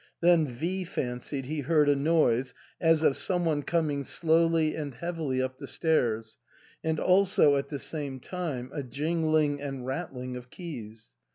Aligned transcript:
Then 0.19 0.47
V 0.47 0.83
fancied 0.83 1.45
he 1.45 1.59
heard 1.59 1.87
a 1.87 1.95
noise 1.95 2.55
as 2.79 3.03
of 3.03 3.15
some 3.15 3.45
one 3.45 3.61
coming 3.61 4.03
slowly 4.03 4.75
and 4.75 4.95
heavily 4.95 5.39
up 5.39 5.59
the 5.59 5.67
stairs, 5.67 6.39
and 6.83 6.99
also 6.99 7.55
at 7.55 7.69
the 7.69 7.77
same 7.77 8.19
time 8.19 8.71
a 8.73 8.81
jingling 8.81 9.61
and 9.61 9.85
rattling 9.85 10.35
of 10.35 10.49
keys. 10.49 11.11